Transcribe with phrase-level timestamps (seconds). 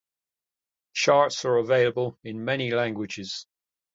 [0.95, 3.45] Charts are available in many languages.